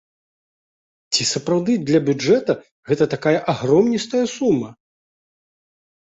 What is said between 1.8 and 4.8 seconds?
для бюджэту гэта такая агромністая сума?